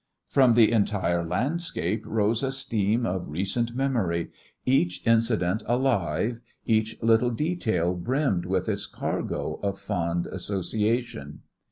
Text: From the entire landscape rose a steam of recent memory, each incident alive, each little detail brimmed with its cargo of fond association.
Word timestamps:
From 0.27 0.55
the 0.55 0.71
entire 0.71 1.23
landscape 1.23 2.03
rose 2.07 2.41
a 2.41 2.51
steam 2.51 3.05
of 3.05 3.27
recent 3.29 3.75
memory, 3.75 4.31
each 4.65 5.05
incident 5.05 5.61
alive, 5.67 6.41
each 6.65 6.97
little 7.03 7.29
detail 7.29 7.93
brimmed 7.93 8.47
with 8.47 8.67
its 8.67 8.87
cargo 8.87 9.59
of 9.61 9.77
fond 9.77 10.25
association. 10.25 11.41